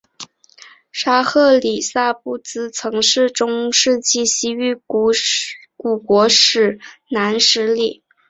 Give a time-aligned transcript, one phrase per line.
[0.91, 5.11] 沙赫里萨布兹曾是中世纪西域古
[6.03, 6.79] 国史国
[7.11, 8.01] 南十里。